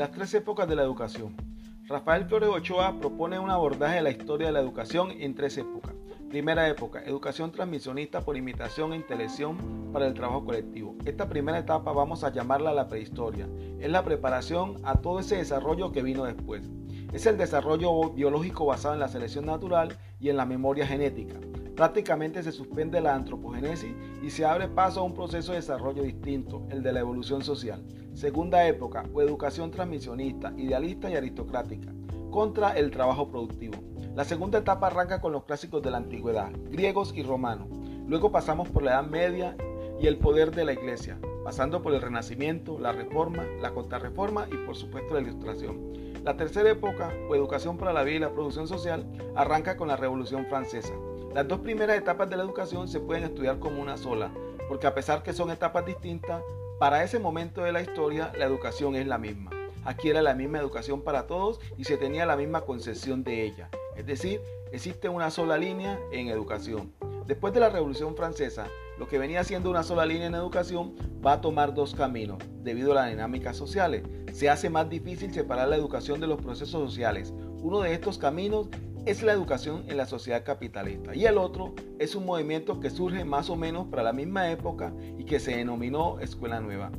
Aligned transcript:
Las 0.00 0.12
tres 0.12 0.32
épocas 0.32 0.66
de 0.66 0.76
la 0.76 0.82
educación. 0.82 1.36
Rafael 1.86 2.24
Flores 2.24 2.48
Ochoa 2.48 2.98
propone 2.98 3.38
un 3.38 3.50
abordaje 3.50 3.96
de 3.96 4.00
la 4.00 4.10
historia 4.10 4.46
de 4.46 4.52
la 4.54 4.60
educación 4.60 5.10
en 5.10 5.34
tres 5.34 5.58
épocas. 5.58 5.92
Primera 6.30 6.66
época, 6.70 7.02
educación 7.04 7.52
transmisionista 7.52 8.22
por 8.22 8.38
imitación 8.38 8.94
e 8.94 8.96
intelección 8.96 9.90
para 9.92 10.06
el 10.06 10.14
trabajo 10.14 10.46
colectivo. 10.46 10.96
Esta 11.04 11.28
primera 11.28 11.58
etapa 11.58 11.92
vamos 11.92 12.24
a 12.24 12.32
llamarla 12.32 12.72
la 12.72 12.88
prehistoria. 12.88 13.46
Es 13.78 13.90
la 13.90 14.02
preparación 14.02 14.76
a 14.84 14.94
todo 15.02 15.20
ese 15.20 15.36
desarrollo 15.36 15.92
que 15.92 16.02
vino 16.02 16.24
después. 16.24 16.70
Es 17.12 17.26
el 17.26 17.36
desarrollo 17.36 18.08
biológico 18.08 18.64
basado 18.64 18.94
en 18.94 19.00
la 19.00 19.08
selección 19.08 19.44
natural 19.44 19.98
y 20.18 20.30
en 20.30 20.38
la 20.38 20.46
memoria 20.46 20.86
genética. 20.86 21.38
Prácticamente 21.80 22.42
se 22.42 22.52
suspende 22.52 23.00
la 23.00 23.14
antropogénesis 23.14 23.94
y 24.22 24.28
se 24.28 24.44
abre 24.44 24.68
paso 24.68 25.00
a 25.00 25.02
un 25.02 25.14
proceso 25.14 25.52
de 25.52 25.60
desarrollo 25.60 26.02
distinto, 26.02 26.66
el 26.68 26.82
de 26.82 26.92
la 26.92 27.00
evolución 27.00 27.42
social. 27.42 27.82
Segunda 28.12 28.66
época, 28.66 29.08
o 29.14 29.22
educación 29.22 29.70
transmisionista, 29.70 30.52
idealista 30.58 31.08
y 31.08 31.14
aristocrática, 31.16 31.90
contra 32.30 32.72
el 32.72 32.90
trabajo 32.90 33.30
productivo. 33.30 33.78
La 34.14 34.24
segunda 34.24 34.58
etapa 34.58 34.88
arranca 34.88 35.22
con 35.22 35.32
los 35.32 35.44
clásicos 35.44 35.80
de 35.80 35.90
la 35.90 35.96
antigüedad, 35.96 36.50
griegos 36.70 37.14
y 37.16 37.22
romanos. 37.22 37.68
Luego 38.06 38.30
pasamos 38.30 38.68
por 38.68 38.82
la 38.82 38.90
Edad 38.90 39.06
Media 39.06 39.56
y 40.02 40.06
el 40.06 40.18
poder 40.18 40.54
de 40.54 40.66
la 40.66 40.74
Iglesia, 40.74 41.18
pasando 41.44 41.80
por 41.80 41.94
el 41.94 42.02
Renacimiento, 42.02 42.78
la 42.78 42.92
Reforma, 42.92 43.46
la 43.62 43.72
Contrarreforma 43.72 44.46
y 44.52 44.66
por 44.66 44.76
supuesto 44.76 45.14
la 45.14 45.22
Ilustración. 45.22 46.09
La 46.24 46.36
tercera 46.36 46.70
época, 46.70 47.14
o 47.30 47.34
educación 47.34 47.78
para 47.78 47.94
la 47.94 48.02
vida 48.02 48.16
y 48.16 48.18
la 48.18 48.32
producción 48.32 48.68
social, 48.68 49.06
arranca 49.34 49.78
con 49.78 49.88
la 49.88 49.96
Revolución 49.96 50.44
Francesa. 50.46 50.92
Las 51.34 51.48
dos 51.48 51.60
primeras 51.60 51.96
etapas 51.96 52.28
de 52.28 52.36
la 52.36 52.42
educación 52.42 52.88
se 52.88 53.00
pueden 53.00 53.24
estudiar 53.24 53.58
como 53.58 53.80
una 53.80 53.96
sola, 53.96 54.30
porque 54.68 54.86
a 54.86 54.94
pesar 54.94 55.22
que 55.22 55.32
son 55.32 55.50
etapas 55.50 55.86
distintas, 55.86 56.42
para 56.78 57.02
ese 57.04 57.18
momento 57.18 57.62
de 57.62 57.72
la 57.72 57.80
historia 57.80 58.32
la 58.36 58.44
educación 58.44 58.96
es 58.96 59.06
la 59.06 59.16
misma. 59.16 59.50
Aquí 59.86 60.10
era 60.10 60.20
la 60.20 60.34
misma 60.34 60.58
educación 60.58 61.00
para 61.00 61.26
todos 61.26 61.58
y 61.78 61.84
se 61.84 61.96
tenía 61.96 62.26
la 62.26 62.36
misma 62.36 62.62
concepción 62.62 63.24
de 63.24 63.44
ella. 63.44 63.70
Es 63.96 64.04
decir, 64.04 64.42
existe 64.72 65.08
una 65.08 65.30
sola 65.30 65.56
línea 65.56 65.98
en 66.12 66.28
educación. 66.28 66.92
Después 67.26 67.54
de 67.54 67.60
la 67.60 67.70
Revolución 67.70 68.14
Francesa, 68.14 68.66
lo 69.00 69.08
que 69.08 69.18
venía 69.18 69.42
siendo 69.44 69.70
una 69.70 69.82
sola 69.82 70.04
línea 70.04 70.26
en 70.26 70.34
educación 70.34 70.92
va 71.24 71.32
a 71.32 71.40
tomar 71.40 71.72
dos 71.72 71.94
caminos 71.94 72.36
debido 72.62 72.92
a 72.92 72.96
las 72.96 73.08
dinámicas 73.08 73.56
sociales. 73.56 74.02
Se 74.34 74.50
hace 74.50 74.68
más 74.68 74.90
difícil 74.90 75.32
separar 75.32 75.68
la 75.70 75.76
educación 75.76 76.20
de 76.20 76.26
los 76.26 76.38
procesos 76.42 76.90
sociales. 76.90 77.32
Uno 77.62 77.80
de 77.80 77.94
estos 77.94 78.18
caminos 78.18 78.68
es 79.06 79.22
la 79.22 79.32
educación 79.32 79.84
en 79.88 79.96
la 79.96 80.04
sociedad 80.04 80.44
capitalista 80.44 81.14
y 81.14 81.24
el 81.24 81.38
otro 81.38 81.74
es 81.98 82.14
un 82.14 82.26
movimiento 82.26 82.78
que 82.78 82.90
surge 82.90 83.24
más 83.24 83.48
o 83.48 83.56
menos 83.56 83.86
para 83.86 84.02
la 84.02 84.12
misma 84.12 84.50
época 84.50 84.92
y 85.16 85.24
que 85.24 85.40
se 85.40 85.56
denominó 85.56 86.20
Escuela 86.20 86.60
Nueva. 86.60 86.92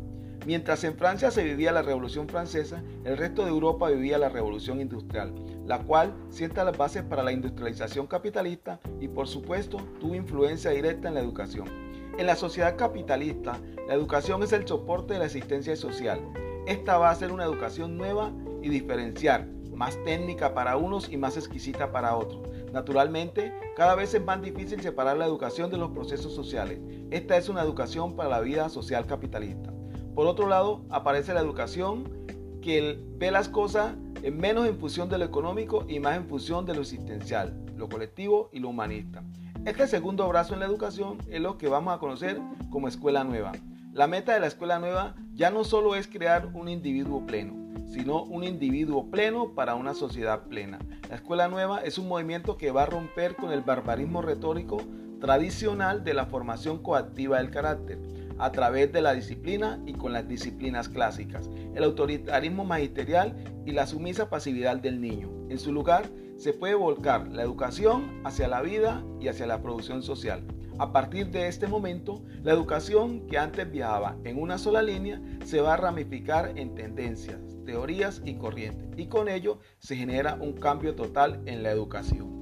Mientras 0.48 0.84
en 0.84 0.96
Francia 0.96 1.30
se 1.30 1.44
vivía 1.44 1.72
la 1.72 1.84
Revolución 1.84 2.28
Francesa, 2.28 2.82
el 3.06 3.16
resto 3.16 3.44
de 3.44 3.52
Europa 3.52 3.92
vivía 3.92 4.18
la 4.18 4.30
Revolución 4.30 4.82
Industrial, 4.82 5.36
la 5.68 5.84
cual 5.84 6.16
sienta 6.30 6.64
las 6.64 6.76
bases 6.76 7.04
para 7.04 7.22
la 7.22 7.32
industrialización 7.32 8.08
capitalista 8.08 8.80
y 9.00 9.08
por 9.08 9.28
supuesto 9.28 9.78
tuvo 10.00 10.16
influencia 10.16 10.72
directa 10.72 11.10
en 11.10 11.14
la 11.14 11.20
educación. 11.20 11.91
En 12.18 12.26
la 12.26 12.36
sociedad 12.36 12.76
capitalista, 12.78 13.60
la 13.88 13.94
educación 13.94 14.44
es 14.44 14.52
el 14.52 14.68
soporte 14.68 15.14
de 15.14 15.20
la 15.20 15.26
existencia 15.26 15.76
social. 15.76 16.20
Esta 16.68 16.98
va 16.98 17.10
a 17.10 17.16
ser 17.16 17.32
una 17.32 17.46
educación 17.46 17.98
nueva 17.98 18.32
y 18.62 18.70
diferenciar, 18.70 19.48
más 19.74 19.98
técnica 20.04 20.54
para 20.54 20.78
unos 20.78 21.12
y 21.12 21.18
más 21.18 21.38
exquisita 21.38 21.92
para 21.92 22.16
otros. 22.16 22.42
Naturalmente, 22.72 23.54
cada 23.76 23.96
vez 23.96 24.14
es 24.14 24.24
más 24.24 24.42
difícil 24.42 24.82
separar 24.82 25.18
la 25.18 25.26
educación 25.26 25.72
de 25.72 25.78
los 25.78 25.92
procesos 25.92 26.36
sociales. 26.36 26.80
Esta 27.10 27.38
es 27.38 27.50
una 27.50 27.64
educación 27.64 28.16
para 28.16 28.30
la 28.30 28.42
vida 28.42 28.70
social 28.70 29.08
capitalista. 29.08 29.74
Por 30.14 30.28
otro 30.28 30.48
lado, 30.48 30.84
aparece 30.90 31.34
la 31.34 31.40
educación 31.40 32.28
que 32.62 33.00
ve 33.18 33.32
las 33.32 33.50
cosas 33.50 33.96
menos 34.32 34.68
en 34.68 34.78
función 34.78 35.10
de 35.10 35.18
lo 35.18 35.26
económico 35.26 35.86
y 35.88 36.00
más 36.00 36.18
en 36.18 36.28
función 36.28 36.66
de 36.66 36.76
lo 36.76 36.82
existencial, 36.82 37.60
lo 37.76 37.90
colectivo 37.90 38.50
y 38.52 38.60
lo 38.60 38.70
humanista. 38.70 39.24
Este 39.64 39.86
segundo 39.86 40.28
brazo 40.28 40.56
en 40.56 40.60
la 40.62 40.66
educación 40.66 41.20
es 41.30 41.40
lo 41.40 41.60
que 41.60 41.68
vamos 41.68 41.94
a 41.94 42.00
conocer 42.00 42.42
como 42.72 42.88
escuela 42.88 43.24
nueva. 43.24 43.52
La 43.94 44.08
meta 44.08 44.34
de 44.34 44.40
la 44.40 44.48
escuela 44.48 44.80
nueva 44.80 45.14
ya 45.36 45.52
no 45.52 45.64
solo 45.64 45.94
es 45.96 46.08
crear 46.08 46.48
un 46.56 46.68
individuo 46.68 47.28
pleno, 47.28 47.54
sino 47.86 48.24
un 48.24 48.44
individuo 48.44 49.12
pleno 49.12 49.54
para 49.54 49.76
una 49.76 49.94
sociedad 49.94 50.48
plena. 50.48 50.80
La 51.10 51.18
escuela 51.18 51.48
nueva 51.48 51.82
es 51.84 52.00
un 52.00 52.08
movimiento 52.08 52.58
que 52.58 52.72
va 52.72 52.84
a 52.84 52.88
romper 52.88 53.36
con 53.36 53.52
el 53.52 53.62
barbarismo 53.62 54.24
retórico 54.24 54.78
tradicional 55.20 56.04
de 56.04 56.16
la 56.16 56.26
formación 56.26 56.82
coactiva 56.82 57.38
del 57.38 57.52
carácter 57.52 58.00
a 58.42 58.52
través 58.52 58.92
de 58.92 59.02
la 59.02 59.14
disciplina 59.14 59.80
y 59.86 59.94
con 59.94 60.14
las 60.14 60.28
disciplinas 60.28 60.90
clásicas, 60.90 61.50
el 61.76 61.84
autoritarismo 61.84 62.66
magisterial 62.66 63.36
y 63.66 63.72
la 63.72 63.86
sumisa 63.86 64.30
pasividad 64.30 64.78
del 64.78 65.00
niño. 65.00 65.30
En 65.50 65.60
su 65.60 65.72
lugar, 65.72 66.10
se 66.38 66.54
puede 66.54 66.74
volcar 66.74 67.28
la 67.28 67.44
educación 67.44 68.20
hacia 68.24 68.48
la 68.48 68.64
vida 68.64 69.04
y 69.20 69.28
hacia 69.28 69.46
la 69.46 69.62
producción 69.62 70.02
social. 70.02 70.44
A 70.80 70.92
partir 70.92 71.30
de 71.30 71.48
este 71.48 71.68
momento, 71.68 72.24
la 72.42 72.54
educación 72.54 73.28
que 73.28 73.38
antes 73.38 73.70
viajaba 73.70 74.18
en 74.24 74.42
una 74.42 74.58
sola 74.58 74.82
línea 74.82 75.22
se 75.46 75.62
va 75.62 75.76
a 75.76 75.78
ramificar 75.78 76.54
en 76.56 76.74
tendencias, 76.74 77.40
teorías 77.64 78.24
y 78.26 78.36
corrientes, 78.36 78.90
y 78.98 79.06
con 79.06 79.30
ello 79.30 79.60
se 79.78 79.96
genera 79.96 80.40
un 80.42 80.54
cambio 80.54 80.96
total 80.96 81.44
en 81.46 81.62
la 81.62 81.70
educación. 81.70 82.41